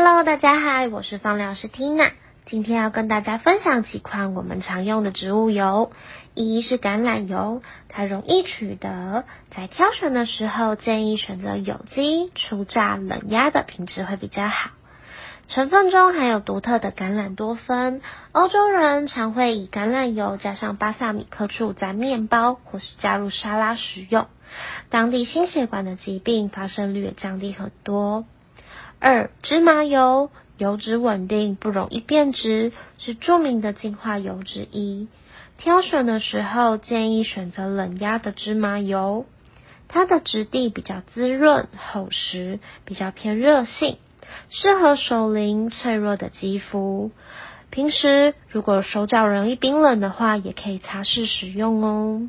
[0.00, 2.12] Hello，大家好，我是芳疗师 Tina。
[2.46, 5.90] 今天要跟大家分享几款我们常用的植物油。
[6.34, 14.70] 一是橄榄油，它容易取得，在挑选的时候建议选择有机、初榨、冷压的，品质会比较好。
[15.48, 24.28] 成分中含有独特的橄榄多酚，欧洲人常会以橄榄油加上巴萨米克醋在面包或是加入沙拉食用，
[24.90, 28.26] 当地心血管的疾病发生率也降低很多。
[28.98, 35.08] 二芝麻油，油脂稳定，不容易变质，是著名的净化油之一。
[35.56, 39.26] 挑选的时候建议选择冷压的芝麻油，
[39.88, 43.98] 它的质地比较滋润厚实，比较偏热性。
[44.50, 47.10] 适合手龄脆弱的肌肤，
[47.70, 52.28] 平时如果手脚容易冰冷的话，也可以擦拭使用哦。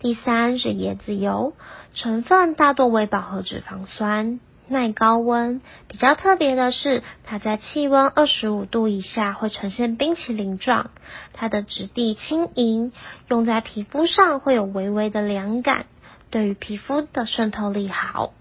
[0.00, 1.52] 第三是椰子油，
[1.94, 5.60] 成分大多为饱和脂肪酸，耐高温。
[5.88, 10.90] 比较特别的是，它在气温二十五度以下会呈现冰淇淋状，
[11.32, 12.92] 它的质地轻盈，
[13.28, 15.86] 用在皮肤上会有微微的凉感，
[16.30, 18.32] 对于皮肤的渗透力好。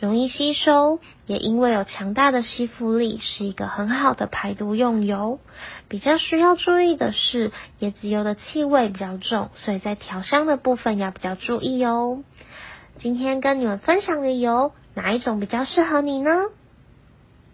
[0.00, 5.40] 容易吸收，也因为有强大的吸附力，是一个很好的排毒用油。
[5.88, 12.22] 比较需要注意的是，椰子油的气味比较重，所以在调香的部分要比较注意哦。
[13.00, 16.30] 今天跟你们分享的油，哪一种比较适合你呢？